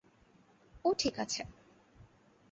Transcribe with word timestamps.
ও 0.85 0.89
ঠিক 0.93 1.15
আছে। 1.19 1.41